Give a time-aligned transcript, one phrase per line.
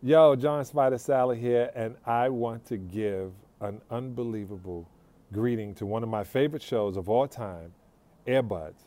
[0.00, 4.88] Yo, John Spider Salley here, and I want to give an unbelievable
[5.32, 7.72] greeting to one of my favorite shows of all time,
[8.24, 8.78] Airbuds.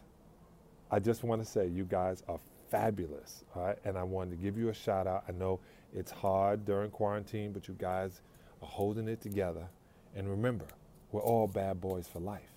[0.89, 3.77] I just want to say you guys are fabulous, all right?
[3.83, 5.25] And I wanted to give you a shout out.
[5.27, 5.59] I know
[5.93, 8.21] it's hard during quarantine, but you guys
[8.61, 9.67] are holding it together.
[10.16, 10.66] And remember,
[11.11, 12.53] we're all bad boys for life.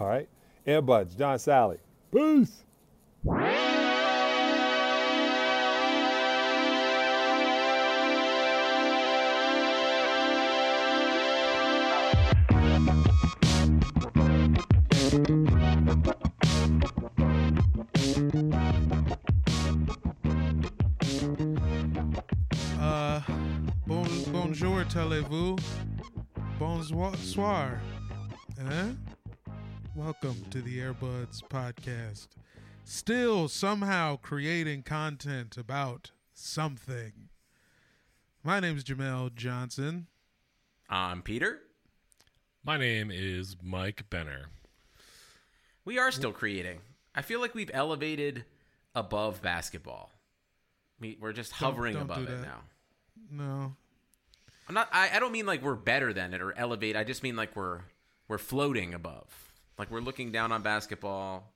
[0.00, 0.30] All right?
[0.66, 1.76] Airbuds, John Salley.
[2.10, 2.64] Peace.
[24.96, 25.58] Bonjour, telez-vous?
[26.58, 27.80] Bonsoir.
[28.62, 28.88] Huh?
[29.94, 32.28] Welcome to the Airbuds podcast.
[32.84, 37.12] Still somehow creating content about something.
[38.42, 40.06] My name is Jamel Johnson.
[40.88, 41.60] I'm Peter.
[42.64, 44.46] My name is Mike Benner.
[45.84, 46.78] We are still creating.
[47.14, 48.46] I feel like we've elevated
[48.94, 50.10] above basketball.
[50.98, 52.60] We, we're just Don't- hovering don't above do it now.
[53.30, 53.74] No,
[54.68, 54.88] I'm not.
[54.92, 56.96] I, I don't mean like we're better than it or elevate.
[56.96, 57.80] I just mean like we're
[58.28, 59.52] we're floating above.
[59.78, 61.52] Like we're looking down on basketball.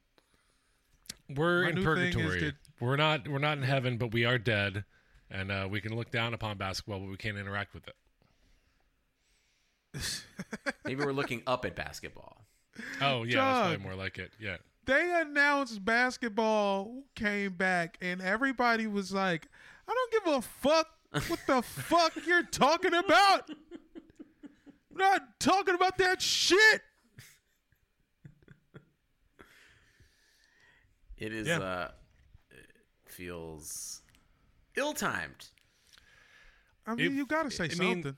[1.34, 2.40] We're My in new thing is purgatory.
[2.40, 3.26] that- We're not.
[3.28, 4.84] We're not in heaven, but we are dead,
[5.30, 7.94] and uh, we can look down upon basketball, but we can't interact with it.
[10.84, 12.44] Maybe we're looking up at basketball.
[13.00, 14.32] Oh yeah, that's probably more like it.
[14.40, 14.56] Yeah.
[14.86, 19.48] they announced basketball came back, and everybody was like,
[19.88, 23.50] "I don't give a fuck what the fuck you're talking about.
[23.50, 26.82] I'm not talking about that shit."
[31.16, 31.46] It is.
[31.46, 31.58] Yeah.
[31.60, 31.90] uh
[32.50, 32.66] it
[33.06, 34.00] Feels
[34.76, 35.48] ill-timed.
[36.86, 38.16] I mean, If- you got to say I mean, something.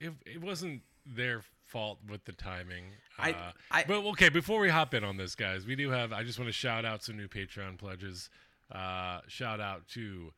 [0.00, 2.84] It, it wasn't their fault with the timing.
[3.18, 6.12] I- Uh, I- but okay, before we hop in on this, guys, we do have.
[6.12, 8.28] I just want to shout out some new Patreon pledges.
[8.70, 10.32] Uh, shout out to.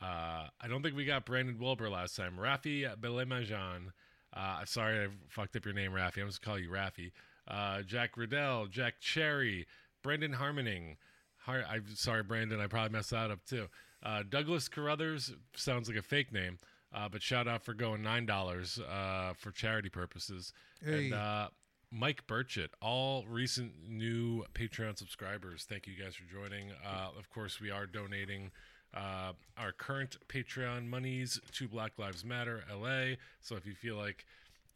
[0.00, 2.36] Uh, I don't think we got Brandon Wilbur last time.
[2.38, 3.92] Rafi Belemajan.
[4.32, 6.20] Uh, sorry, I fucked up your name, Rafi.
[6.20, 7.12] I'm just call you Rafi.
[7.46, 9.66] Uh, Jack Riddell, Jack Cherry,
[10.02, 10.96] Brendan Harmoning.
[11.38, 12.60] Har- I'm sorry, Brandon.
[12.60, 13.68] I probably messed that up too.
[14.02, 16.58] Uh, Douglas Carruthers sounds like a fake name,
[16.94, 20.52] uh, but shout out for going nine dollars uh, for charity purposes.
[20.84, 21.06] Hey.
[21.06, 21.48] And uh,
[21.90, 25.64] Mike Burchett, all recent new Patreon subscribers.
[25.68, 26.70] Thank you guys for joining.
[26.86, 28.50] Uh, of course, we are donating
[28.94, 33.14] uh, our current Patreon monies to Black Lives Matter LA.
[33.40, 34.24] So if you feel like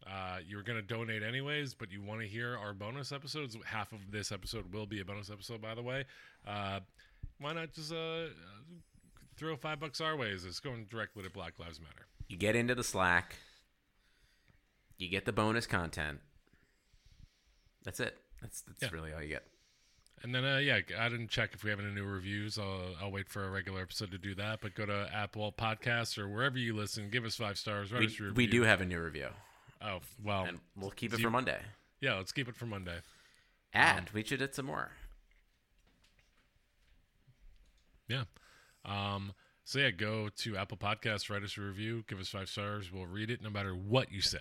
[0.06, 3.92] uh, you're going to donate anyways, but you want to hear our bonus episodes, half
[3.92, 6.04] of this episode will be a bonus episode, by the way.
[6.46, 6.80] Uh,
[7.40, 8.26] why not just uh,
[9.36, 10.44] throw five bucks our ways?
[10.44, 12.06] It's going directly to Black Lives Matter.
[12.28, 13.36] You get into the Slack.
[14.98, 16.20] You get the bonus content.
[17.84, 18.16] That's it.
[18.40, 18.88] That's that's Yeah.
[18.92, 19.44] really all you get.
[20.24, 22.56] And then, uh, yeah, I didn't check if we have any new reviews.
[22.58, 24.60] I'll, I'll wait for a regular episode to do that.
[24.60, 27.90] But go to Apple Podcasts or wherever you listen, give us five stars.
[27.92, 29.28] Write We, us a we do have a new review,
[29.84, 31.60] Oh, well, and we'll keep it do for Monday.
[32.00, 32.98] yeah, let's keep it for Monday.
[33.72, 34.92] And we should hit some more.
[38.08, 38.24] Yeah.
[38.84, 39.32] Um,
[39.64, 42.92] so yeah, go to Apple Podcasts, write us a review, give us five stars.
[42.92, 44.38] We'll read it no matter what you say.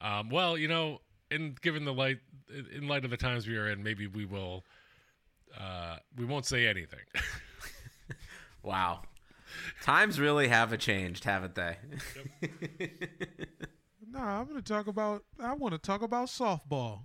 [0.00, 1.00] Um, well, you know,
[1.30, 2.18] in given the light,
[2.74, 4.64] in light of the times we are in, maybe we will.
[5.58, 7.00] Uh, we won't say anything.
[8.62, 9.02] Wow.
[9.82, 11.76] Times really have changed, haven't they?
[14.10, 15.22] Nah, I'm gonna talk about.
[15.38, 17.00] I want to talk about softball.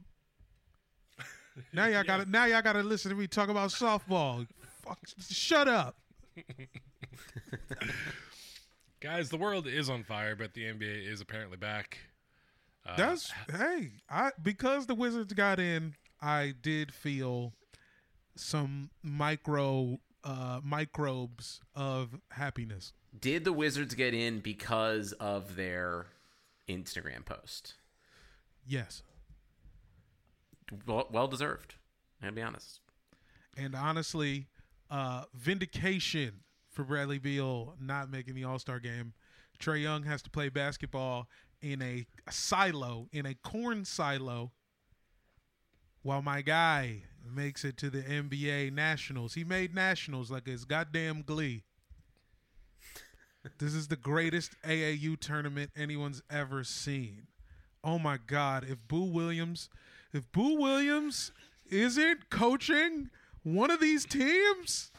[1.73, 4.47] Now y'all got to Now y'all got to listen to me talk about softball.
[4.81, 4.99] Fuck,
[5.29, 5.97] shut up.
[9.01, 11.97] Guys, the world is on fire, but the NBA is apparently back.
[12.85, 17.53] Uh, That's hey, I because the Wizards got in, I did feel
[18.35, 22.93] some micro uh microbes of happiness.
[23.17, 26.07] Did the Wizards get in because of their
[26.67, 27.75] Instagram post?
[28.65, 29.03] Yes.
[30.87, 31.75] Well, well deserved.
[32.23, 32.79] I'll be honest.
[33.55, 34.47] And honestly,
[34.89, 39.13] uh vindication for Bradley Beal not making the All Star game.
[39.59, 41.29] Trae Young has to play basketball
[41.63, 44.51] in a, a silo, in a corn silo,
[46.03, 49.33] while my guy makes it to the NBA Nationals.
[49.33, 51.63] He made Nationals like it's goddamn glee.
[53.57, 57.27] This is the greatest AAU tournament anyone's ever seen.
[57.83, 58.65] Oh my God!
[58.69, 59.69] If Boo Williams,
[60.13, 61.31] if Boo Williams
[61.69, 63.09] isn't coaching
[63.43, 64.91] one of these teams,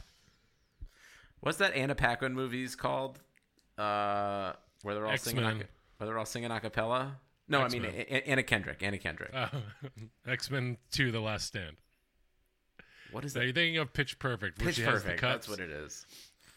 [1.44, 3.18] What's that Anna Paquin movies called?
[3.76, 5.60] Uh, where they're all singing, X-Men.
[5.60, 5.64] a,
[6.04, 7.16] where they're all singing a cappella.
[7.48, 8.82] No, I mean A- A- Anna Kendrick.
[8.82, 9.30] Anna Kendrick.
[9.34, 9.48] Uh,
[10.26, 11.76] X Men Two: The Last Stand.
[13.10, 13.44] what is So that?
[13.46, 15.22] you're thinking of Pitch Perfect, which Pitch has the Perfect.
[15.22, 16.06] That's what it is.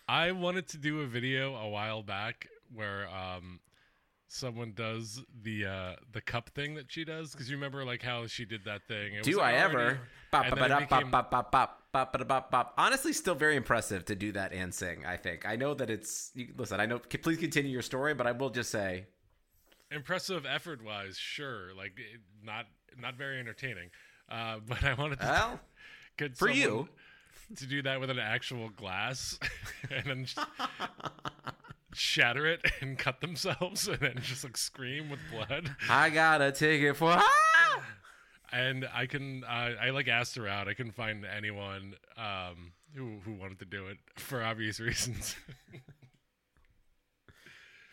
[0.09, 3.59] I wanted to do a video a while back where um,
[4.29, 8.25] someone does the uh, the cup thing that she does because you remember like how
[8.27, 9.13] she did that thing.
[9.13, 9.99] It was, Do like, I already- ever?
[12.77, 15.05] Honestly, still very impressive to do that and sing.
[15.05, 15.45] I think.
[15.45, 16.31] I know that it's.
[16.33, 17.01] You, listen, I know.
[17.11, 19.05] c- Please continue your story, but I will just say,
[19.92, 21.94] impressive effort wise, sure, like
[22.44, 22.66] not
[23.00, 23.89] not very entertaining.
[24.30, 25.60] Uh, but I wanted to well,
[26.18, 26.89] get for you.
[27.56, 29.39] to do that with an actual glass
[29.89, 30.39] and then just
[31.94, 35.75] shatter it and cut themselves and then just like scream with blood.
[35.90, 37.12] I got a ticket for.
[37.12, 37.83] Ah!
[38.51, 40.69] And I can uh, I like asked around.
[40.69, 45.36] I couldn't find anyone um, who who wanted to do it for obvious reasons.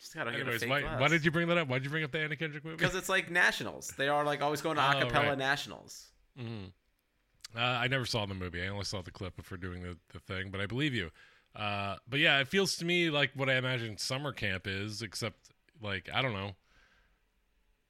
[0.05, 1.67] Just gotta a Anyways, fake why, why did you bring that up?
[1.67, 2.77] Why did you bring up the Anna Kendrick movie?
[2.77, 3.89] Because it's like nationals.
[3.97, 5.39] They are like always going to Oh, acapella right.
[5.39, 6.09] nationals.
[6.39, 8.63] Uh, I never saw the movie.
[8.63, 11.11] I only saw the clip before doing the, the thing, but I believe you.
[11.57, 15.39] Uh, but yeah, it feels to me like what I imagine summer camp is, except
[15.81, 16.55] like I don't know.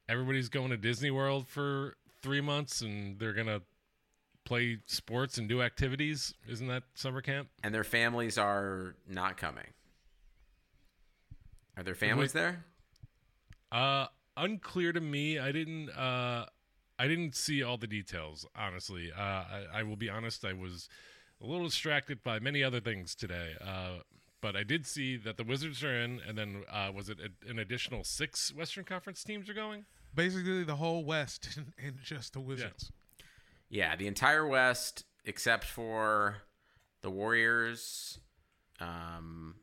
[0.07, 3.61] Everybody's going to Disney World for three months, and they're gonna
[4.45, 6.33] play sports and do activities.
[6.47, 7.49] Isn't that summer camp?
[7.61, 9.65] and their families are not coming.
[11.77, 12.65] Are there families there?
[13.71, 14.07] Uh,
[14.37, 15.39] unclear to me.
[15.39, 15.89] I didn't.
[15.89, 16.45] Uh,
[16.97, 18.45] I didn't see all the details.
[18.55, 20.45] Honestly, uh, I, I will be honest.
[20.45, 20.87] I was
[21.41, 23.53] a little distracted by many other things today.
[23.61, 23.99] Uh,
[24.41, 27.49] but I did see that the Wizards are in, and then uh, was it a,
[27.49, 29.85] an additional six Western Conference teams are going?
[30.15, 32.91] basically the whole West and, and just the Wizards.
[33.69, 36.37] Yeah, the entire West except for
[37.01, 38.19] the Warriors.
[38.79, 39.55] Um,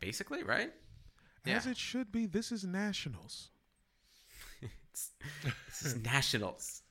[0.00, 0.72] basically, right?
[1.46, 2.26] As it should be.
[2.26, 3.50] This is Nationals.
[5.68, 6.82] This is Nationals.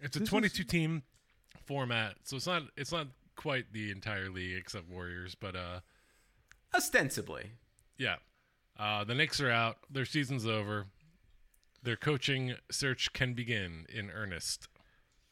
[0.00, 1.02] It's a This is- 22 team
[1.64, 5.80] format, so it's not it's not quite the entire league except Warriors, but uh,
[6.74, 7.52] Ostensibly.
[7.98, 8.16] yeah.
[8.76, 9.76] Uh, the Knicks are out.
[9.88, 10.86] Their season's over.
[11.84, 14.66] Their coaching search can begin in earnest.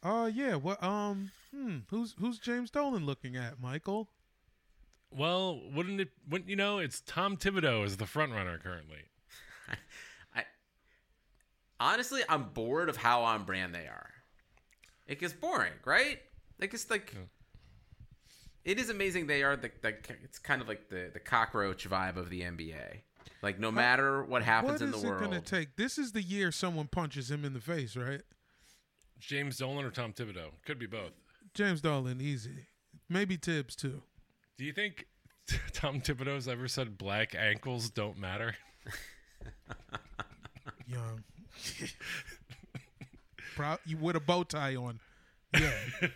[0.03, 0.55] Uh yeah.
[0.57, 4.09] Well, um hmm who's who's James Dolan looking at, Michael?
[5.17, 6.11] Well, wouldn't it?
[6.29, 6.79] Wouldn't you know?
[6.79, 8.99] It's Tom Thibodeau is the front runner currently.
[10.35, 10.45] I
[11.79, 14.11] honestly, I'm bored of how on brand they are.
[15.07, 16.19] It gets boring, right?
[16.61, 17.15] Like it's like
[18.65, 22.17] it is amazing they are the, the it's kind of like the the cockroach vibe
[22.17, 23.01] of the NBA.
[23.43, 25.77] Like no matter what happens What in the is it world, gonna take?
[25.77, 28.23] This is the year someone punches him in the face, right?
[29.19, 31.13] James Dolan or Tom Thibodeau could be both.
[31.55, 32.67] James Dolan, easy.
[33.09, 34.03] Maybe Thibs too.
[34.63, 35.09] Do you think
[35.73, 38.55] Tom Thibodeau's ever said black ankles don't matter?
[40.87, 41.25] Young.
[43.57, 45.01] Pro- you with a bow tie on.
[45.53, 45.73] Yeah.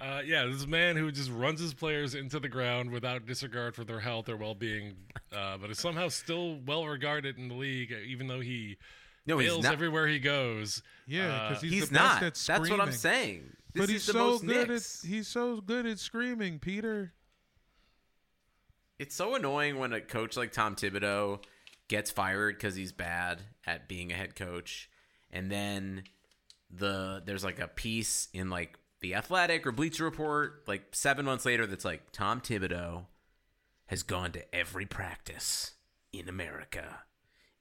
[0.00, 3.24] Uh, yeah, this is a man who just runs his players into the ground without
[3.24, 4.96] disregard for their health or well-being,
[5.32, 8.78] uh, but is somehow still well regarded in the league, even though he
[9.26, 9.72] no, he's fails not.
[9.72, 10.82] everywhere he goes.
[11.06, 12.22] Yeah, Uh, because he's, he's the best not.
[12.24, 13.44] at That's what I'm saying.
[13.72, 15.04] This but he's the so most good Knicks.
[15.04, 17.12] at he's so good at screaming, Peter.
[18.98, 21.42] It's so annoying when a coach like Tom Thibodeau
[21.88, 24.90] gets fired because he's bad at being a head coach,
[25.30, 26.04] and then
[26.70, 31.44] the there's like a piece in like the Athletic or Bleacher Report like seven months
[31.44, 33.06] later that's like Tom Thibodeau
[33.86, 35.72] has gone to every practice
[36.12, 37.00] in America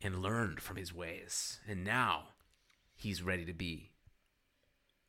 [0.01, 2.25] and learned from his ways, and now
[2.95, 3.91] he's ready to be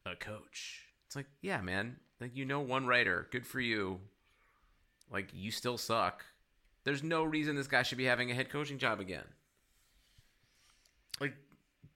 [0.06, 0.91] a coach.
[1.12, 4.00] It's like, yeah, man, like you know one writer, good for you
[5.10, 6.24] like you still suck.
[6.84, 9.26] There's no reason this guy should be having a head coaching job again.
[11.20, 11.34] Like,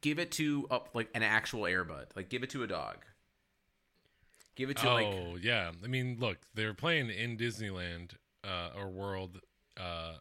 [0.02, 2.08] give it to uh, like an actual airbud.
[2.14, 2.98] Like, give it to a dog.
[4.54, 8.10] Give it to oh like yeah, I mean, look, they're playing in Disneyland
[8.44, 9.40] uh, or World.
[9.80, 10.16] Uh,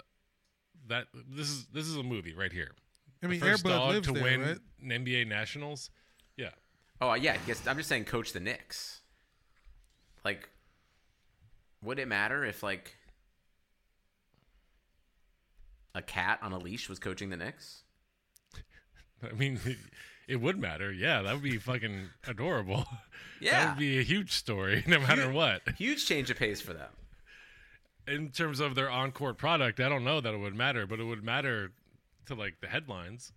[0.88, 2.72] that this is this is a movie right here.
[3.22, 4.58] I mean, the first Airbud dog lives to there, win right?
[4.84, 5.90] an NBA Nationals.
[7.02, 7.38] Oh yeah.
[7.48, 9.02] Yes, I'm just saying, coach the Knicks.
[10.24, 10.50] Like,
[11.82, 12.96] would it matter if like
[15.94, 17.84] a cat on a leash was coaching the Knicks?
[19.24, 19.78] I mean, it,
[20.28, 20.92] it would matter.
[20.92, 22.86] Yeah, that would be fucking adorable.
[23.40, 25.62] Yeah, that would be a huge story, no matter what.
[25.78, 26.90] Huge change of pace for them.
[28.08, 31.06] In terms of their on-court product, I don't know that it would matter, but it
[31.06, 31.72] would matter
[32.28, 33.32] to like the headlines.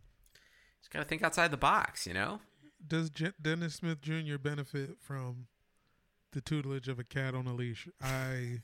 [0.81, 2.41] Just got to think outside the box, you know?
[2.87, 4.39] Does J- Dennis Smith Jr.
[4.39, 5.47] benefit from
[6.33, 7.89] the tutelage of a cat on a leash?
[8.01, 8.63] I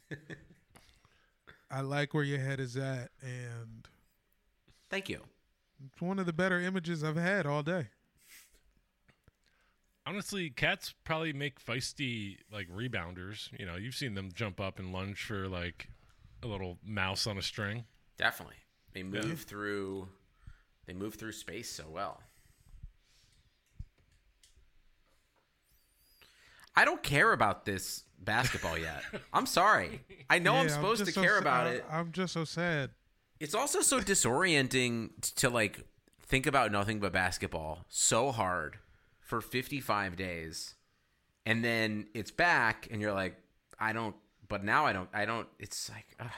[1.70, 3.88] I like where your head is at, and
[4.90, 5.20] Thank you.
[5.92, 7.88] it's one of the better images I've had all day.
[10.06, 13.48] Honestly, cats probably make feisty like rebounders.
[13.58, 15.88] You know, you've seen them jump up and lunge for like
[16.42, 17.84] a little mouse on a string.
[18.18, 18.56] Definitely.
[18.92, 20.08] They move through
[20.86, 22.20] they move through space so well.
[26.76, 29.02] I don't care about this basketball yet.
[29.32, 30.00] I'm sorry.
[30.30, 31.84] I know I'm Yeah, supposed to so care sa- about I- it.
[31.90, 32.90] I'm just so sad.
[33.40, 35.80] It's also so disorienting to like
[36.26, 38.78] think about nothing but basketball so hard
[39.20, 40.74] for 55 days.
[41.46, 43.36] And then it's back and you're like
[43.78, 44.16] I don't
[44.48, 46.30] but now I don't I don't it's like ugh.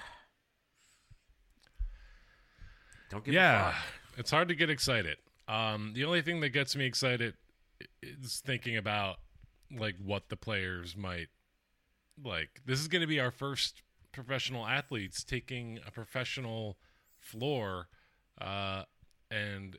[3.10, 3.82] Don't give a yeah, fuck.
[4.18, 5.16] it's hard to get excited.
[5.48, 7.34] Um, the only thing that gets me excited
[8.02, 9.16] is thinking about
[9.70, 11.28] like what the players might
[12.23, 12.62] like.
[12.64, 13.82] This is going to be our first
[14.12, 16.76] professional athletes taking a professional
[17.18, 17.88] floor,
[18.40, 18.85] uh,
[19.30, 19.76] and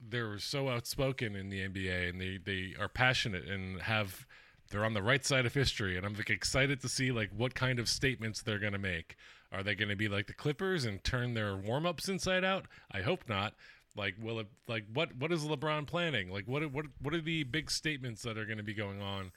[0.00, 4.26] they're so outspoken in the NBA, and they they are passionate and have
[4.70, 7.54] they're on the right side of history, and I'm like excited to see like what
[7.54, 9.16] kind of statements they're going to make.
[9.52, 12.66] Are they going to be like the Clippers and turn their warm ups inside out?
[12.92, 13.54] I hope not.
[13.96, 14.46] Like, will it?
[14.68, 15.14] Like, what?
[15.16, 16.30] What is LeBron planning?
[16.30, 16.70] Like, what?
[16.72, 16.86] What?
[17.00, 19.32] What are the big statements that are going to be going on?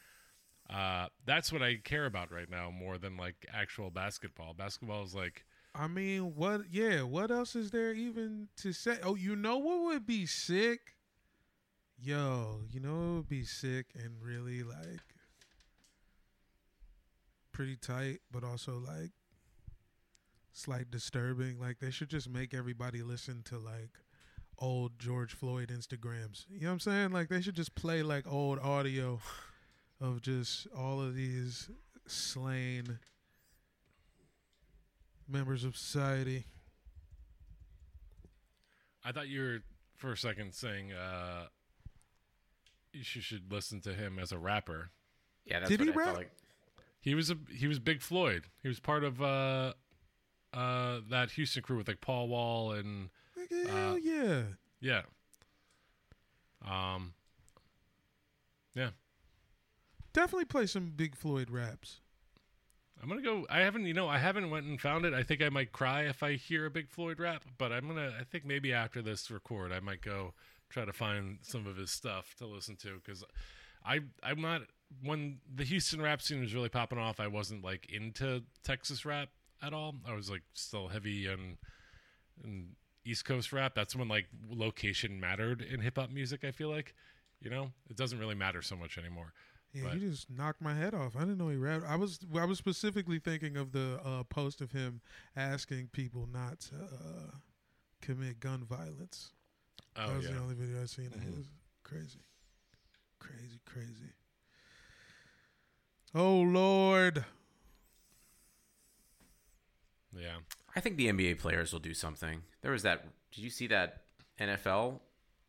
[0.69, 4.53] Uh, that's what I care about right now more than like actual basketball.
[4.53, 5.43] Basketball is like,
[5.75, 6.62] I mean, what?
[6.72, 8.98] Yeah, what else is there even to say?
[9.03, 10.95] Oh, you know what would be sick?
[12.00, 15.01] Yo, you know what would be sick and really like
[17.51, 19.12] pretty tight, but also like
[20.51, 21.60] slight disturbing.
[21.60, 24.00] Like they should just make everybody listen to like
[24.60, 26.45] old George Floyd Instagrams.
[26.50, 27.12] You know what I'm saying?
[27.12, 29.19] Like they should just play like old audio
[30.01, 31.69] of just all of these
[32.07, 33.00] slain
[35.27, 36.45] members of society.
[39.05, 39.60] I thought you were
[39.95, 41.45] for a second saying uh,
[42.93, 44.91] you should, should listen to him as a rapper.
[45.45, 46.17] Yeah, that's Did what he I felt rap?
[46.17, 46.31] like.
[47.01, 48.45] He was a he was Big Floyd.
[48.62, 49.74] He was part of uh,
[50.53, 53.10] uh, that Houston crew with like Paul Wall and
[53.53, 54.41] Nigga, hell yeah.
[54.79, 55.01] yeah.
[56.65, 57.13] Um.
[58.75, 58.89] Yeah,
[60.13, 62.00] Definitely play some Big Floyd raps.
[63.01, 63.45] I'm gonna go.
[63.50, 65.13] I haven't, you know, I haven't went and found it.
[65.13, 68.13] I think I might cry if I hear a Big Floyd rap, but I'm gonna.
[68.19, 70.33] I think maybe after this record, I might go
[70.69, 73.24] try to find some of his stuff to listen to because
[73.83, 74.62] I I'm not
[75.03, 77.19] when the Houston rap scene was really popping off.
[77.19, 79.29] I wasn't like into Texas rap
[79.62, 79.95] at all.
[80.07, 81.57] I was like still heavy on
[82.43, 83.74] and East Coast rap.
[83.75, 86.43] That's when like location mattered in hip hop music.
[86.43, 86.93] I feel like,
[87.41, 89.33] you know, it doesn't really matter so much anymore.
[89.74, 91.15] Yeah, But- you just knocked my head off.
[91.15, 91.86] I didn't know he rapped.
[91.88, 95.01] I was I was specifically thinking of the uh, post of him
[95.36, 97.31] asking people not to uh,
[98.01, 99.31] commit gun violence.
[99.95, 100.29] Oh that was yeah.
[100.31, 100.38] Mm-hmm.
[100.38, 101.05] the only video I seen.
[101.07, 101.50] It was
[101.83, 102.19] crazy,
[103.19, 104.13] crazy, crazy.
[106.15, 107.25] Oh Lord,
[110.15, 110.38] Yeah.
[110.75, 112.42] I think the NBA players will do something.
[112.62, 113.06] There was that.
[113.32, 114.03] Did you see that
[114.39, 115.00] NFL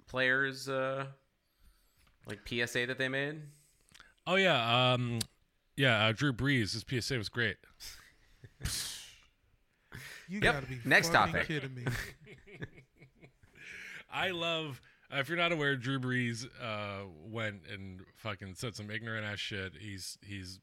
[0.06, 1.06] players uh,
[2.26, 3.40] like PSA that they made?
[4.26, 5.18] Oh yeah, um,
[5.76, 6.06] yeah.
[6.06, 7.56] Uh, Drew Brees, his PSA was great.
[10.28, 10.42] you Yep.
[10.42, 11.46] gotta be Next topic.
[11.46, 11.84] kidding me.
[14.12, 14.80] I love.
[15.12, 19.38] Uh, if you're not aware, Drew Brees uh, went and fucking said some ignorant ass
[19.38, 19.72] shit.
[19.78, 20.60] He's he's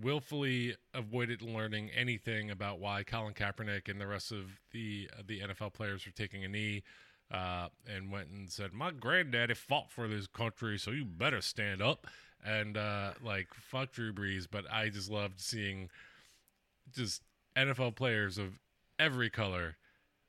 [0.00, 5.72] willfully avoided learning anything about why Colin Kaepernick and the rest of the the NFL
[5.72, 6.82] players were taking a knee.
[7.30, 11.80] Uh, and went and said, "My granddaddy fought for this country, so you better stand
[11.80, 12.06] up."
[12.44, 15.88] And uh, like, fuck Drew Brees, but I just loved seeing
[16.94, 17.22] just
[17.56, 18.58] NFL players of
[18.98, 19.76] every color.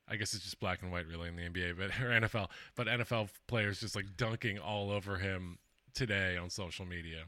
[0.08, 2.88] I guess it's just black and white really in the NBA, but or NFL, but
[2.88, 5.58] NFL players just like dunking all over him
[5.94, 7.26] today on social media.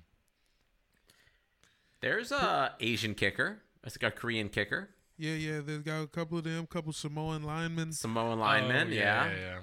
[2.05, 3.63] There's a Asian kicker.
[3.83, 5.62] It's like a Korean kicker, Yeah, yeah.
[5.65, 7.93] There's got a couple of them, couple Samoan linemen.
[7.93, 8.89] Samoan lineman.
[8.89, 9.25] Oh, yeah.
[9.25, 9.57] yeah, yeah.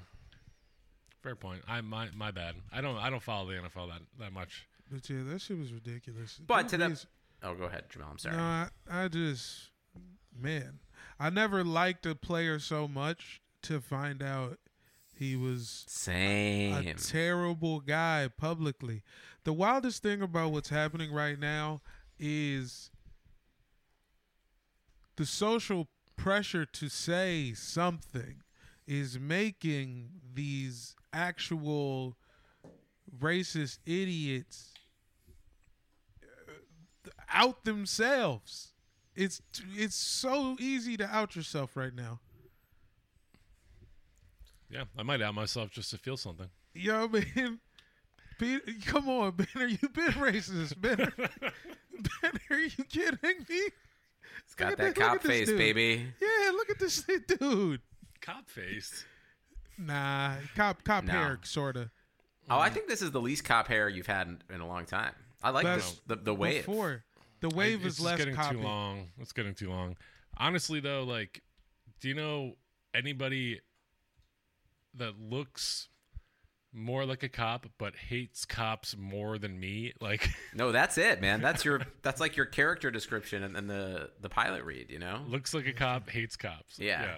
[1.23, 1.63] Fair point.
[1.69, 2.57] I my my bad.
[2.73, 4.67] I don't I don't follow the NFL that that much.
[4.91, 6.41] But yeah, that shit was ridiculous.
[6.45, 7.07] But to Drew that-
[7.45, 8.09] Oh, go ahead, Jamal.
[8.11, 8.37] I'm sorry.
[8.37, 9.71] No, I, I just,
[10.37, 10.81] man,
[11.21, 14.59] I never liked a player so much to find out
[15.17, 16.95] he was a Same.
[16.97, 19.03] terrible guy publicly.
[19.45, 21.83] The wildest thing about what's happening right now
[22.19, 22.91] is
[25.17, 28.43] the social pressure to say something
[28.87, 32.17] is making these actual
[33.19, 34.73] racist idiots
[36.23, 38.73] uh, out themselves.
[39.15, 39.43] It's
[39.75, 42.21] it's so easy to out yourself right now.
[44.71, 46.49] Yeah, I might out myself just to feel something.
[46.75, 47.61] Yo, man.
[48.43, 49.67] Peter, come on, Benner.
[49.67, 51.13] You been racist, Benner.
[51.17, 53.61] Benner, are you kidding me?
[54.45, 55.59] It's got Look that this- cop face, dude.
[55.59, 56.07] baby.
[56.21, 57.05] Yeah, look at this
[57.39, 57.81] dude.
[58.21, 59.05] Cop face.
[59.79, 61.13] Nah, cop cop No.
[61.13, 61.91] hair, sorta.
[62.51, 64.87] Oh, I think this is the least cop hair you've had in, in a long
[64.87, 65.15] time.
[65.43, 66.67] I like That's this, the the wave.
[66.67, 67.05] Before
[67.41, 68.57] the wave I- is less getting copy.
[68.57, 69.09] too long.
[69.21, 69.97] It's getting too long.
[70.37, 71.43] Honestly, though, like,
[72.01, 72.55] do you know
[72.93, 73.61] anybody
[74.95, 75.89] that looks
[76.73, 79.93] more like a cop but hates cops more than me?
[80.01, 81.41] Like, No, that's it, man.
[81.43, 84.91] That's your that's like your character description and, and the the pilot read.
[84.91, 85.21] You know.
[85.29, 86.79] looks like a cop, hates cops.
[86.79, 87.17] Yeah.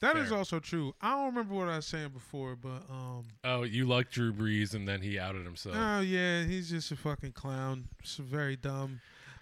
[0.00, 0.38] That is Fair.
[0.38, 0.94] also true.
[1.02, 4.72] I don't remember what I was saying before, but um, Oh, you like Drew Brees,
[4.74, 5.76] and then he outed himself.
[5.78, 7.88] oh yeah, he's just a fucking clown.
[8.00, 9.00] It's very dumb.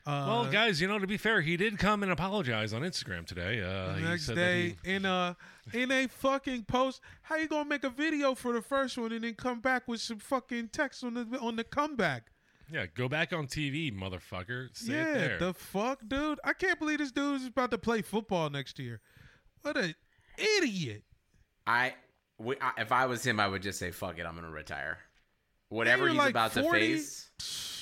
[0.08, 3.26] Uh, well, guys, you know, to be fair, he did come and apologize on Instagram
[3.26, 3.60] today.
[3.60, 5.36] Uh, the he next said day that he, in a
[5.74, 7.02] in a fucking post.
[7.20, 10.00] How you gonna make a video for the first one and then come back with
[10.00, 12.30] some fucking text on the on the comeback?
[12.72, 14.68] yeah, go back on TV, motherfucker.
[14.74, 15.38] Say it yeah, there.
[15.38, 16.40] the fuck, dude.
[16.42, 19.00] I can't believe this dude is about to play football next year.
[19.62, 19.94] What a
[20.38, 21.02] idiot.
[21.66, 21.94] I,
[22.38, 24.24] we, I if I was him, I would just say fuck it.
[24.24, 24.98] I'm gonna retire.
[25.68, 26.66] Whatever he's like about 40.
[26.66, 27.30] to face.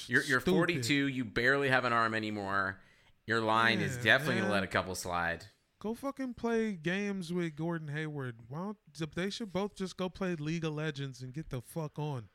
[0.09, 0.57] You're you're Stupid.
[0.57, 1.09] 42.
[1.09, 2.79] You barely have an arm anymore.
[3.27, 5.47] Your line is definitely gonna let a couple slide.
[5.81, 8.37] Go fucking play games with Gordon Hayward.
[8.49, 11.99] Why don't they should both just go play League of Legends and get the fuck
[11.99, 12.29] on.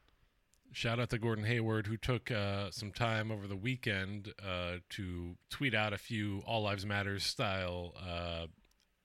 [0.73, 5.35] Shout out to Gordon Hayward, who took uh, some time over the weekend uh, to
[5.49, 8.45] tweet out a few All Lives Matters style uh,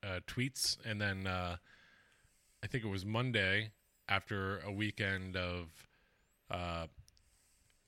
[0.06, 0.76] uh, tweets.
[0.84, 1.56] And then uh,
[2.62, 3.70] I think it was Monday,
[4.08, 5.68] after a weekend of
[6.50, 6.86] uh,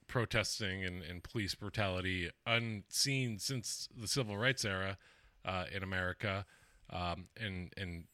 [0.09, 4.99] protesting and, and police brutality unseen since the civil rights era
[5.45, 6.45] uh, in America,
[6.91, 8.05] um, and, and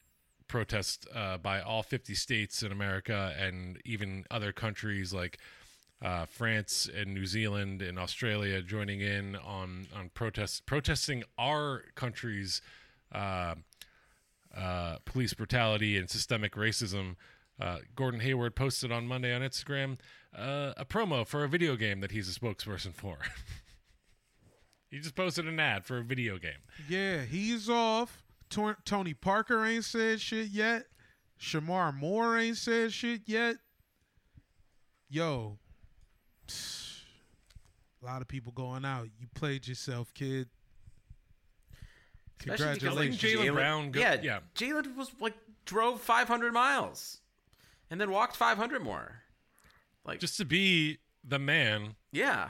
[0.47, 5.39] protest uh, by all 50 states in America and even other countries like
[6.01, 12.61] uh, France and New Zealand and Australia joining in on on protests protesting our country's
[13.11, 13.55] uh,
[14.55, 17.15] uh, police brutality and systemic racism.
[17.59, 19.97] Uh, Gordon Hayward posted on Monday on Instagram
[20.37, 23.17] uh, a promo for a video game that he's a spokesperson for.
[24.91, 26.59] he just posted an ad for a video game.
[26.89, 28.23] Yeah, he's off.
[28.49, 30.85] Tor- Tony Parker ain't said shit yet.
[31.39, 33.55] Shemar Moore ain't said shit yet.
[35.09, 35.57] Yo,
[36.49, 39.07] a lot of people going out.
[39.19, 40.49] You played yourself, kid.
[42.39, 43.21] Especially because, Congratulations.
[43.21, 44.39] Jaylen Brown go- yeah, yeah.
[44.55, 45.33] Jaylen was like
[45.65, 47.21] drove 500 miles,
[47.89, 49.21] and then walked 500 more.
[50.05, 52.49] Like, Just to be the man yeah,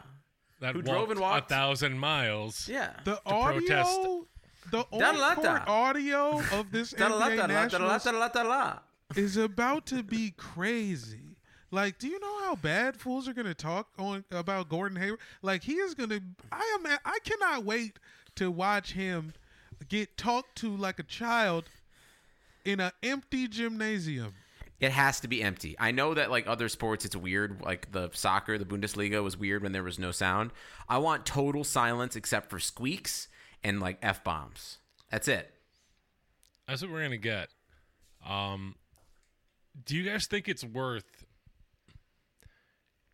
[0.60, 1.50] that Who drove and walked.
[1.50, 2.68] a thousand miles.
[2.68, 2.92] yeah.
[3.06, 3.90] the to protest.
[4.00, 4.28] audio,
[4.72, 8.80] the on-court audio of this NBA da-da-la, da-da-la, Nationals da-da-la, da-da-la.
[9.16, 11.38] is about to be crazy.
[11.72, 15.20] Like, do you know how bad fools are gonna talk on about Gordon Hayward?
[15.42, 16.20] Like, he is gonna.
[16.52, 16.98] I am.
[17.06, 18.00] I cannot wait
[18.36, 19.34] to watch him
[19.90, 21.66] get talked to like a child
[22.64, 24.34] in an empty gymnasium.
[24.80, 25.76] It has to be empty.
[25.80, 27.62] I know that like other sports, it's weird.
[27.62, 30.52] Like the soccer, the Bundesliga was weird when there was no sound.
[30.90, 33.28] I want total silence except for squeaks
[33.64, 34.80] and like f bombs.
[35.10, 35.54] That's it.
[36.68, 37.50] That's what we're gonna get.
[38.28, 38.76] Um,
[39.86, 41.26] do you guys think it's worth?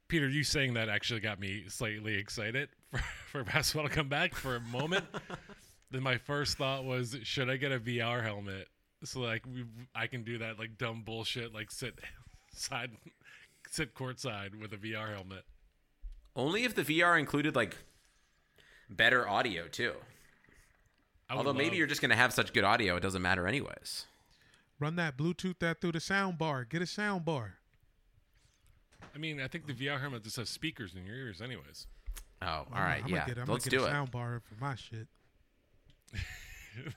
[0.07, 2.97] Peter, you saying that actually got me slightly excited for,
[3.31, 5.05] for basketball to come back for a moment.
[5.91, 8.67] then my first thought was, should I get a VR helmet
[9.03, 11.99] so like we, I can do that like dumb bullshit, like sit
[12.53, 12.91] side,
[13.69, 15.43] sit courtside with a VR helmet.
[16.35, 17.77] Only if the VR included like
[18.89, 19.93] better audio too.
[21.29, 24.05] I would Although maybe you're just gonna have such good audio, it doesn't matter anyways.
[24.79, 26.65] Run that Bluetooth that through the sound bar.
[26.65, 27.55] Get a sound bar.
[29.13, 31.85] I mean, I think the VR helmet just has speakers in your ears, anyways.
[32.41, 33.25] Oh, all right, I'm right, gonna yeah.
[33.27, 33.91] Get, I'm Let's gonna get do a it.
[33.91, 35.07] sound bar for my shit.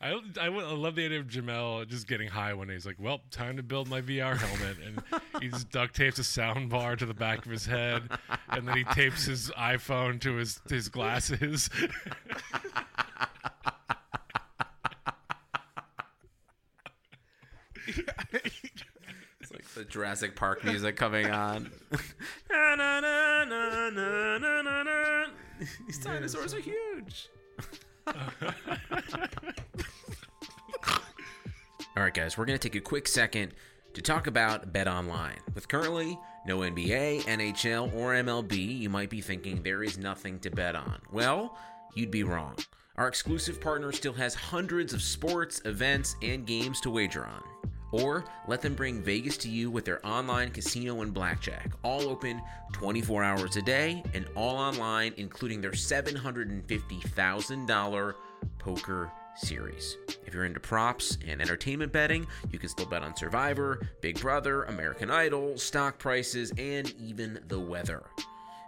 [0.00, 2.68] I, I, I love the idea of Jamel just getting high when.
[2.68, 4.76] He's like, well, time to build my VR helmet.
[4.84, 5.02] And
[5.42, 8.04] he just duct tapes a sound bar to the back of his head.
[8.48, 11.68] And then he tapes his iPhone to his, his glasses.
[19.40, 21.72] it's like the Jurassic Park music coming on.
[22.48, 25.24] na, na, na, na, na, na, na.
[25.88, 27.28] These dinosaurs are huge.
[31.96, 33.54] All right, guys, we're going to take a quick second
[33.94, 35.38] to talk about Bet Online.
[35.54, 40.50] With currently no NBA, NHL, or MLB, you might be thinking there is nothing to
[40.50, 41.00] bet on.
[41.12, 41.58] Well,
[41.94, 42.56] you'd be wrong.
[42.96, 47.42] Our exclusive partner still has hundreds of sports, events, and games to wager on.
[47.90, 52.40] Or let them bring Vegas to you with their online casino and blackjack, all open
[52.72, 58.14] 24 hours a day and all online, including their $750,000
[58.58, 59.96] poker series.
[60.26, 64.64] If you're into props and entertainment betting, you can still bet on Survivor, Big Brother,
[64.64, 68.02] American Idol, stock prices, and even the weather.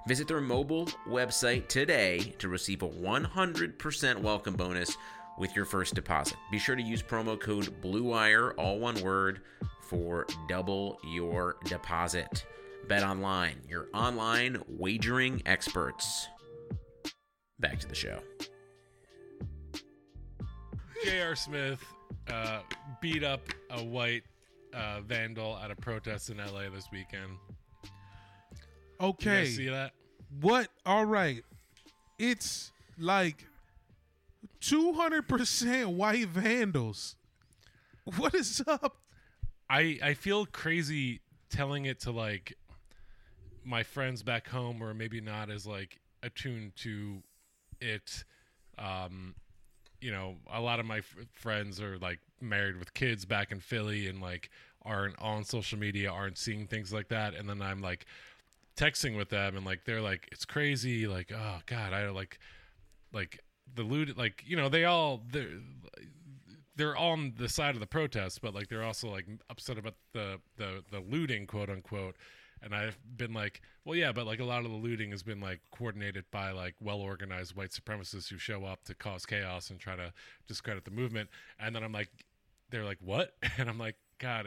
[0.06, 4.96] Visit their mobile website today to receive a 100% welcome bonus
[5.40, 6.36] with your first deposit.
[6.52, 9.40] Be sure to use promo code BLUEWIRE, all one word,
[9.82, 12.46] for double your deposit.
[12.86, 16.28] Bet online, your online wagering experts.
[17.58, 18.20] Back to the show.
[21.04, 21.34] J.R.
[21.34, 21.82] Smith
[22.28, 22.60] uh,
[23.00, 24.22] beat up a white
[24.74, 26.70] uh, vandal at a protest in L.A.
[26.70, 27.32] this weekend.
[27.84, 29.44] You Okay.
[29.44, 29.92] guys see that?
[30.40, 30.68] What?
[30.84, 31.42] All right.
[32.18, 33.46] It's like
[34.60, 37.16] 200% white vandals.
[38.16, 38.96] What is up?
[39.68, 42.56] I I feel crazy telling it to like
[43.64, 47.22] my friends back home or maybe not as like attuned to
[47.80, 48.24] it
[48.78, 49.34] um
[50.00, 53.60] you know a lot of my f- friends are like married with kids back in
[53.60, 54.50] Philly and like
[54.84, 58.06] aren't on social media aren't seeing things like that and then I'm like
[58.76, 62.38] texting with them and like they're like it's crazy like oh god I like
[63.12, 63.40] like
[63.74, 65.48] the loot like you know they all they're
[66.76, 70.40] they're on the side of the protest, but like they're also like upset about the
[70.56, 72.16] the the looting, quote unquote.
[72.62, 75.40] And I've been like, well, yeah, but like a lot of the looting has been
[75.40, 79.78] like coordinated by like well organized white supremacists who show up to cause chaos and
[79.78, 80.12] try to
[80.46, 81.30] discredit the movement.
[81.58, 82.10] And then I'm like,
[82.70, 83.34] they're like, what?
[83.58, 84.46] And I'm like, God,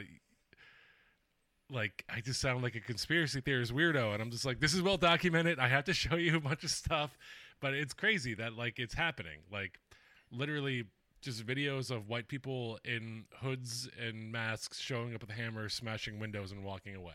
[1.70, 4.14] like I just sound like a conspiracy theorist weirdo.
[4.14, 5.60] And I'm just like, this is well documented.
[5.60, 7.18] I have to show you a bunch of stuff,
[7.64, 9.40] but it's crazy that like it's happening.
[9.50, 9.80] Like
[10.30, 10.84] literally
[11.22, 16.52] just videos of white people in hoods and masks showing up with hammers, smashing windows,
[16.52, 17.14] and walking away.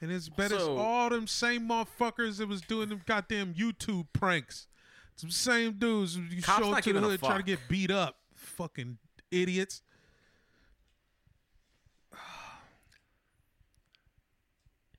[0.00, 4.66] And it's better So- all them same motherfuckers that was doing them goddamn YouTube pranks.
[5.14, 8.18] Some same dudes you Cops show up to the hood try to get beat up.
[8.34, 8.96] Fucking
[9.30, 9.82] idiots.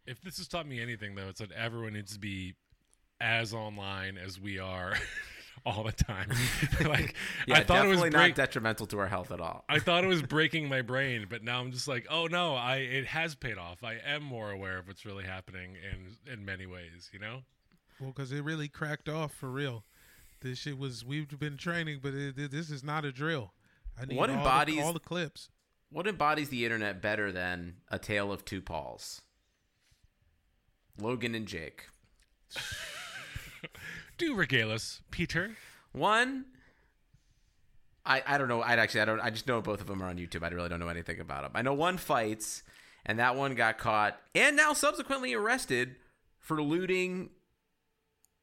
[0.06, 2.54] If this has taught me anything, though, it's that everyone needs to be
[3.24, 4.94] as online as we are
[5.66, 6.30] all the time.
[6.86, 7.16] like
[7.48, 9.64] Yeah, I thought it was definitely break- not detrimental to our health at all.
[9.70, 12.78] I thought it was breaking my brain, but now I'm just like, oh no, I
[12.78, 13.84] it has paid off.
[13.84, 17.10] I am more aware of what's really happening in in many ways.
[17.14, 17.40] You know.
[18.00, 19.86] Well, because it really cracked off for real.
[20.42, 23.54] This shit was we've been training, but it, it- this is not a drill.
[23.98, 25.50] I need What all, embodies- the, all the clips.
[25.90, 29.22] What embodies the internet better than a tale of two Pauls?
[31.00, 31.86] Logan and Jake.
[34.18, 35.56] Do regale us, Peter.
[35.92, 36.46] One,
[38.06, 38.62] I I don't know.
[38.62, 39.20] I actually I don't.
[39.20, 40.44] I just know both of them are on YouTube.
[40.44, 41.52] I really don't know anything about them.
[41.56, 42.64] I know one fights,
[43.06, 45.96] and that one got caught and now subsequently arrested
[46.40, 47.30] for looting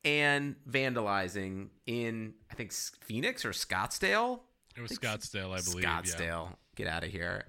[0.04, 4.40] and vandalizing in I think Phoenix or Scottsdale.
[4.76, 5.84] It was Scottsdale, I believe.
[5.84, 6.00] yeah.
[6.00, 6.48] Scottsdale.
[6.76, 7.44] Get out of here.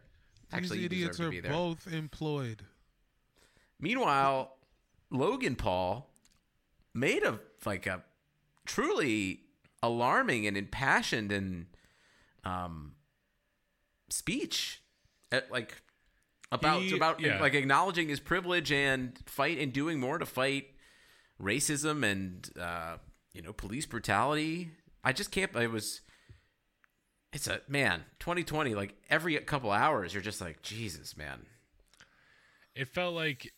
[0.52, 1.52] Actually, These idiots are to be there.
[1.52, 2.64] both employed.
[3.80, 4.58] Meanwhile,
[5.10, 6.10] Logan Paul
[6.94, 8.04] made a like a
[8.66, 9.42] truly
[9.84, 11.66] alarming and impassioned and
[12.44, 12.94] um
[14.10, 14.82] speech
[15.32, 15.82] uh, like
[16.52, 17.40] about He- about yeah.
[17.40, 20.68] like acknowledging his privilege and fight and doing more to fight
[21.42, 22.98] racism and uh
[23.34, 24.72] you know police brutality.
[25.04, 26.02] I just can't it was
[27.34, 31.46] it's a man 2020 like every couple hours you're just like Jesus man.
[32.76, 33.52] it felt like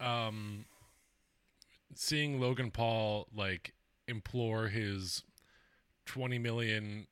[0.00, 0.64] um
[1.94, 3.74] seeing Logan Paul like
[4.08, 5.22] implore his
[6.06, 7.06] 20 million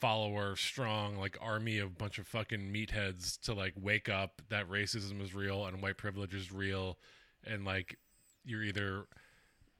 [0.00, 5.20] follower strong like army of bunch of fucking meatheads to like wake up that racism
[5.22, 6.98] is real and white privilege is real
[7.46, 7.96] and like
[8.44, 9.06] you're either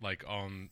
[0.00, 0.68] like on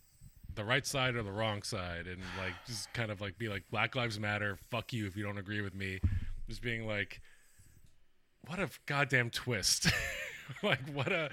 [0.55, 3.65] the right side or the wrong side and like just kind of like be like
[3.71, 6.01] black lives matter fuck you if you don't agree with me.
[6.49, 7.21] Just being like
[8.47, 9.89] what a goddamn twist.
[10.63, 11.31] Like what a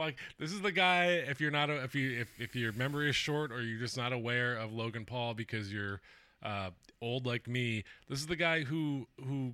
[0.00, 3.10] fuck this is the guy if you're not a, if you if, if your memory
[3.10, 6.00] is short or you're just not aware of logan paul because you're
[6.42, 6.70] uh
[7.02, 9.52] old like me this is the guy who who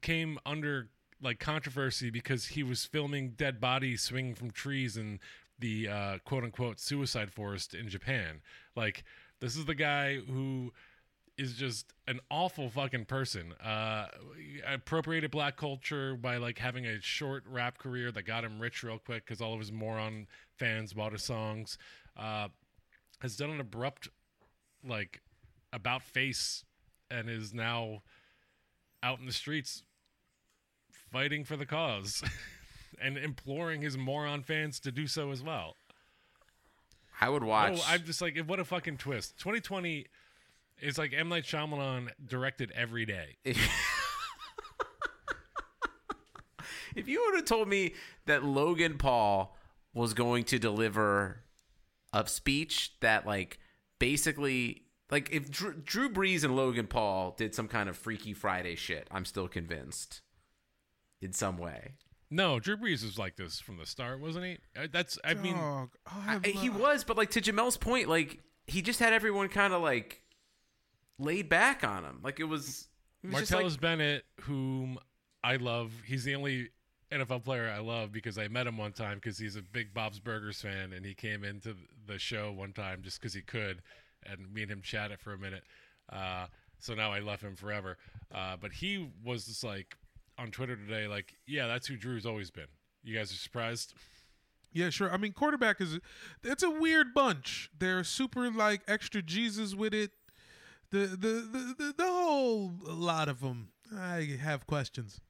[0.00, 0.88] came under
[1.22, 5.18] like controversy because he was filming dead bodies swinging from trees in
[5.58, 8.40] the uh, quote unquote suicide forest in Japan.
[8.74, 9.04] Like
[9.40, 10.72] this is the guy who
[11.38, 13.52] is just an awful fucking person.
[13.62, 14.06] Uh,
[14.66, 18.98] appropriated black culture by like having a short rap career that got him rich real
[18.98, 21.76] quick because all of his moron fans bought his songs.
[22.16, 22.48] Uh,
[23.20, 24.08] has done an abrupt
[24.86, 25.20] like
[25.72, 26.64] about face
[27.10, 28.02] and is now
[29.02, 29.82] out in the streets
[31.12, 32.22] fighting for the cause
[33.00, 35.76] and imploring his moron fans to do so as well.
[37.20, 37.78] I would watch.
[37.78, 39.38] Oh, I'm just like, what a fucking twist.
[39.38, 40.06] 2020
[40.80, 41.28] is like M.
[41.28, 43.36] Night Shyamalan directed every day.
[46.94, 47.94] if you would have told me
[48.26, 49.56] that Logan Paul
[49.94, 51.42] was going to deliver
[52.12, 53.58] a speech that like
[53.98, 58.74] basically like if Drew, Drew Brees and Logan Paul did some kind of Freaky Friday
[58.74, 60.20] shit, I'm still convinced
[61.22, 61.92] in some way.
[62.28, 64.58] No, Drew Brees was like this from the start, wasn't he?
[64.76, 68.40] Uh, That's, I mean, Dog, I I- he was, but like to Jamel's point, like
[68.66, 70.22] he just had everyone kind of like
[71.18, 72.20] laid back on him.
[72.22, 72.88] Like it was,
[73.22, 74.98] it was Martellus like, Bennett, whom
[75.42, 76.70] I love, he's the only
[77.12, 80.18] NFL player I love because I met him one time because he's a big Bob's
[80.18, 81.74] Burgers fan and he came into
[82.06, 83.82] the show one time just because he could,
[84.24, 85.62] and me and him chatted for a minute.
[86.12, 86.46] Uh,
[86.78, 87.96] so now I love him forever.
[88.34, 89.96] Uh, but he was just like
[90.38, 92.66] on Twitter today, like, yeah, that's who Drew's always been.
[93.02, 93.94] You guys are surprised?
[94.72, 95.10] Yeah, sure.
[95.10, 95.98] I mean, quarterback is
[96.42, 97.70] it's a weird bunch.
[97.78, 100.10] They're super like extra Jesus with it.
[100.96, 103.68] The the the the, whole lot of them.
[103.94, 105.20] I have questions.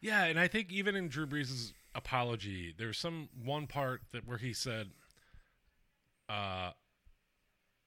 [0.00, 4.38] Yeah, and I think even in Drew Brees' apology, there's some one part that where
[4.38, 4.90] he said,
[6.28, 6.70] uh,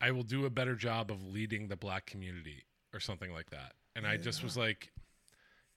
[0.01, 3.71] "I will do a better job of leading the black community" or something like that.
[3.95, 4.91] And I just was like,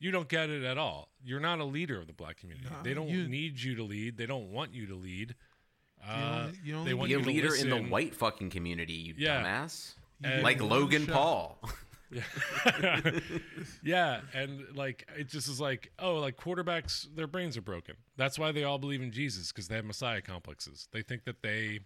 [0.00, 1.12] "You don't get it at all.
[1.22, 2.68] You're not a leader of the black community.
[2.68, 4.16] Nah, they don't you- need you to lead.
[4.16, 5.36] They don't want you to lead.
[6.04, 8.50] Uh, only- you only they want be a you to leader in the white fucking
[8.50, 9.40] community, you Yeah.
[9.44, 9.94] dumbass.
[10.22, 11.14] And- like Logan shot.
[11.14, 11.60] Paul.
[13.82, 17.96] yeah, and like it just is like, oh, like quarterbacks, their brains are broken.
[18.16, 20.88] That's why they all believe in Jesus because they have Messiah complexes.
[20.90, 21.80] They think that they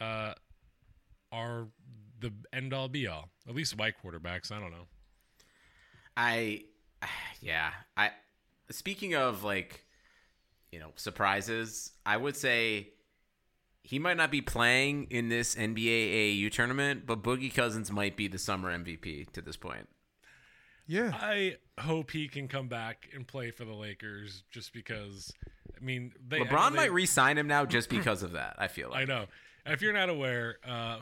[0.00, 0.34] uh,
[1.32, 1.66] are
[2.20, 3.30] the end all be all.
[3.48, 4.52] At least white quarterbacks.
[4.52, 4.86] I don't know.
[6.16, 6.62] I,
[7.40, 7.70] yeah.
[7.96, 8.10] I
[8.70, 9.84] speaking of like,
[10.70, 11.92] you know, surprises.
[12.06, 12.90] I would say
[13.84, 18.26] he might not be playing in this NBA AAU tournament, but Boogie Cousins might be
[18.28, 19.88] the summer MVP to this point.
[20.86, 25.32] Yeah, I hope he can come back and play for the Lakers just because.
[25.76, 28.54] I mean, they, I know LeBron they- might re-sign him now just because of that.
[28.58, 29.26] I feel I know.
[29.66, 30.98] If you're not aware, uh,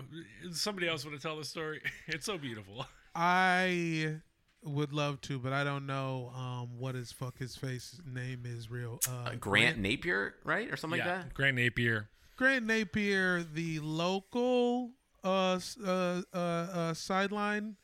[0.52, 1.80] somebody else want to tell the story?
[2.08, 2.86] It's so beautiful.
[3.14, 4.16] I
[4.64, 8.70] would love to, but I don't know um what his fuck his face name is
[8.70, 9.00] real.
[9.08, 11.34] Uh, Grant Napear, right, or something yeah, like that.
[11.34, 12.06] Grant Napear.
[12.36, 14.90] Grant Napear, the local
[15.24, 17.76] uh uh uh, uh sideline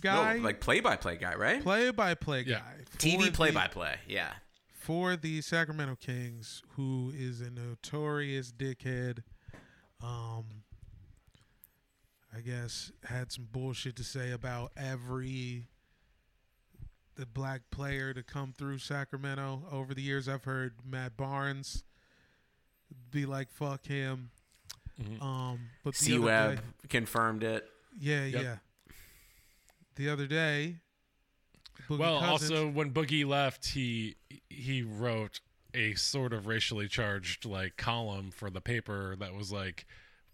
[0.00, 1.62] guy, No, like play-by-play guy, right?
[1.62, 2.60] play-by-play Yeah.
[2.60, 3.96] guy, TV play-by-play.
[4.06, 4.32] Yeah.
[4.72, 9.24] for the Sacramento Kings, who is a notorious dickhead.
[10.02, 10.44] Um,
[12.34, 15.66] I guess had some bullshit to say about every
[17.16, 20.28] the black player to come through Sacramento over the years.
[20.28, 21.82] I've heard Matt Barnes
[23.10, 24.30] be like, "Fuck him."
[25.20, 27.68] Um, but the C Webb confirmed it.
[27.98, 28.42] yeah, Yep.
[28.42, 28.56] yeah.
[29.96, 30.76] The other day,
[31.88, 34.16] Boogie Well, Cousins- also when Boogie left, he
[34.48, 35.40] he wrote
[35.74, 39.86] a sort of racially charged like column for the paper that was like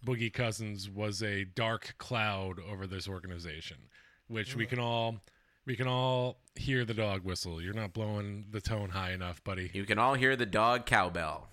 [0.05, 3.88] Boogie Cousins was a dark cloud over this organization,
[4.29, 5.21] which we can all
[5.65, 7.61] we can all hear the dog whistle.
[7.62, 9.71] You're not blowing the tone high enough, buddy.
[9.75, 11.49] You can all hear the dog cowbell.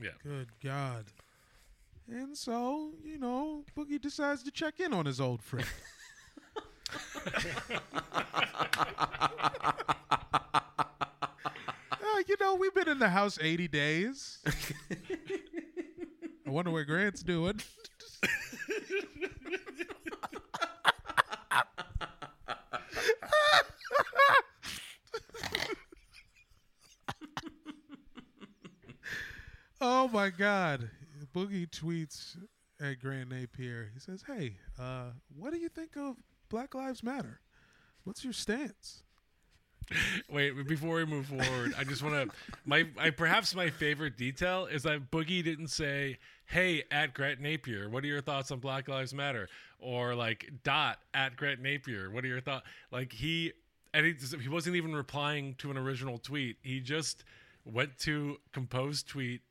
[0.00, 0.10] Yeah.
[0.22, 1.04] Good God.
[2.08, 5.66] And so, you know, Boogie decides to check in on his old friend.
[12.14, 14.38] Uh, you know, we've been in the house 80 days.
[16.46, 17.60] I wonder what Grant's doing.
[29.82, 30.88] oh my God.
[31.34, 32.36] Boogie tweets
[32.80, 33.88] at Grant Napear.
[33.92, 36.16] He says, Hey, uh, what do you think of
[36.48, 37.40] Black Lives Matter?
[38.04, 39.02] What's your stance?
[40.30, 44.66] Wait, before we move forward, I just want to my I perhaps my favorite detail
[44.66, 48.88] is that Boogie didn't say, "Hey, at Grant Napear, what are your thoughts on Black
[48.88, 49.48] Lives Matter?"
[49.80, 52.64] or like dot at Grant Napear, what are your thoughts?
[52.92, 53.52] Like he
[53.92, 56.56] and he, he wasn't even replying to an original tweet.
[56.62, 57.24] He just
[57.64, 59.42] went to compose tweet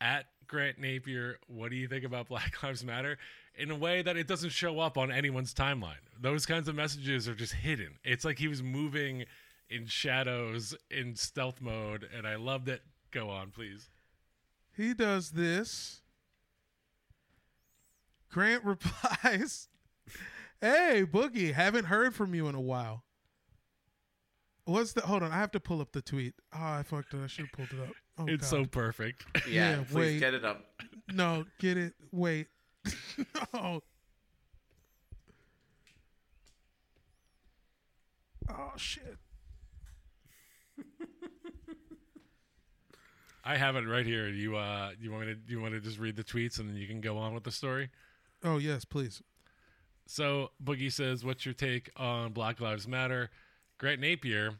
[0.00, 1.34] at Grant Napear.
[1.46, 3.18] What do you think about Black Lives Matter?
[3.58, 5.94] In a way that it doesn't show up on anyone's timeline.
[6.20, 7.98] Those kinds of messages are just hidden.
[8.04, 9.24] It's like he was moving
[9.70, 12.82] in shadows in stealth mode, and I loved it.
[13.10, 13.88] Go on, please.
[14.76, 16.02] He does this.
[18.30, 19.68] Grant replies,
[20.60, 23.04] Hey, Boogie, haven't heard from you in a while.
[24.64, 25.32] What's the hold on?
[25.32, 26.34] I have to pull up the tweet.
[26.52, 27.22] Oh, I fucked it.
[27.22, 27.94] I should have pulled it up.
[28.18, 28.64] Oh, it's God.
[28.64, 29.24] so perfect.
[29.48, 30.18] Yeah, Yeah, please wait.
[30.20, 30.64] get it up.
[31.12, 31.92] No, get it.
[32.12, 32.48] Wait.
[33.54, 33.82] no.
[38.48, 39.16] Oh shit.
[43.44, 44.28] I have it right here.
[44.28, 46.76] You uh, you want me to you want to just read the tweets and then
[46.76, 47.90] you can go on with the story.
[48.44, 49.22] Oh yes, please.
[50.06, 53.30] So Boogie says, "What's your take on Black Lives Matter?"
[53.78, 54.58] Grant Napear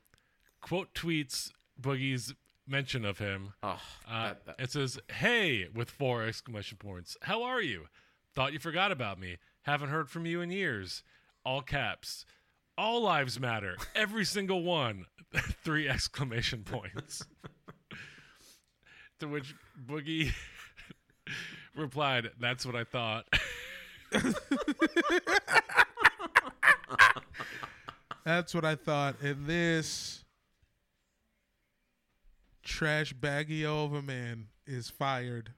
[0.61, 2.35] quote tweets Boogie's
[2.66, 3.52] mention of him.
[3.62, 7.16] Oh, Uh, that- that- it says, "Hey," with four exclamation points.
[7.22, 7.88] How are you?
[8.35, 9.38] Thought you forgot about me.
[9.62, 11.02] Haven't heard from you in years.
[11.44, 12.26] All caps.
[12.79, 13.76] All lives matter.
[13.94, 15.07] Every single one.
[15.64, 17.24] Three exclamation points.
[19.20, 19.55] to which
[19.87, 20.33] Boogie
[21.74, 23.26] replied, "That's what I thought."
[28.24, 29.20] That's what I thought.
[29.22, 30.24] And this
[32.66, 35.52] trash baggio of a man is fired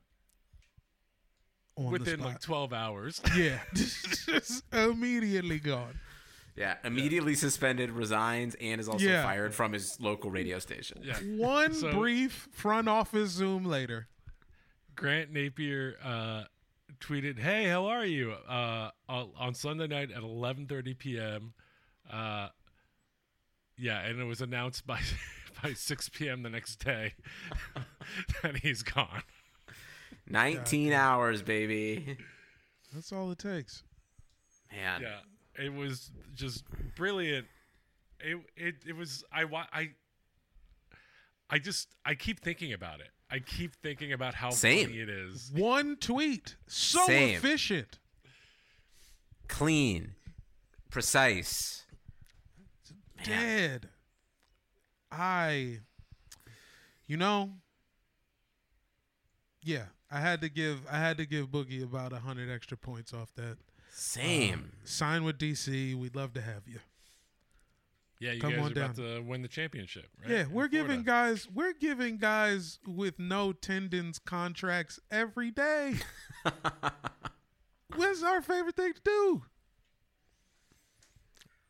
[1.76, 2.28] on the Within spot.
[2.28, 3.20] like twelve hours.
[3.36, 5.98] yeah, just immediately gone.
[6.56, 9.22] yeah, immediately suspended, resigns, and is also Yeah.
[9.22, 11.00] fired from his local radio station.
[11.02, 11.16] Yeah.
[11.36, 14.08] One So- brief front office Zoom later.
[14.96, 16.44] Grant Napear uh,
[17.00, 21.54] tweeted, "Hey, how are you?" Uh, on on Sunday night at 11:30 p.m.
[22.10, 22.48] Uh,
[23.76, 25.00] yeah, and it was announced by
[25.62, 26.42] by 6 p.m.
[26.42, 27.14] the next day
[28.42, 29.22] that he's gone.
[30.28, 32.16] 19 hours, baby.
[32.92, 33.82] That's all it takes.
[34.72, 35.02] Man.
[35.02, 36.64] Yeah, it was just
[36.96, 37.46] brilliant.
[38.20, 39.90] It it it was I wa- I
[41.48, 43.08] I just I keep thinking about it.
[43.30, 44.86] I keep thinking about how Same.
[44.88, 45.50] funny it is.
[45.54, 47.36] One tweet, so Same.
[47.36, 47.98] efficient.
[49.48, 50.12] Clean.
[50.90, 51.84] Precise.
[53.24, 53.88] Dead.
[55.10, 55.78] I,
[57.06, 57.50] you know,
[59.62, 63.12] yeah, I had to give I had to give Boogie about a hundred extra points
[63.12, 63.58] off that.
[63.92, 64.54] Same.
[64.54, 65.94] Um, sign with DC.
[65.94, 66.78] We'd love to have you.
[68.20, 70.30] Yeah, you Come guys on are about to win the championship, right?
[70.30, 71.32] Yeah, we're giving Florida.
[71.34, 75.94] guys we're giving guys with no tendons contracts every day.
[77.96, 79.42] What's our favorite thing to do?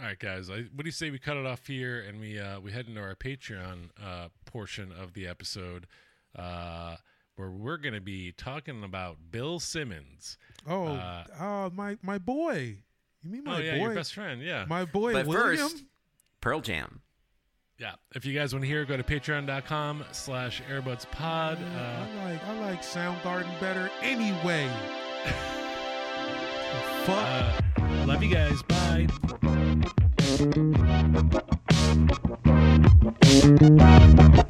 [0.01, 0.49] All right, guys.
[0.49, 2.87] I, what do you say we cut it off here and we uh, we head
[2.87, 5.89] into our Patreon uh, portion of the episode,
[6.39, 6.97] uh,
[7.35, 10.39] where we're going to be talking about Bill Simmons.
[10.69, 12.77] Oh, Uh, uh, my my boy.
[13.25, 13.83] You mean my oh yeah, boy?
[13.87, 14.41] your best friend.
[14.41, 15.57] Yeah, My boy But William.
[15.69, 15.83] first,
[16.41, 17.01] Pearl Jam.
[17.79, 17.95] yeah.
[18.15, 21.57] If you guys want to hear, go to Patreon.com/slash AirbudsPod.
[21.57, 24.71] Uh, I like I like Soundgarden better anyway.
[27.05, 27.27] Fuck.
[27.81, 28.63] uh, love you guys.
[28.63, 29.09] Bye.
[30.39, 30.67] Thank
[34.39, 34.48] you.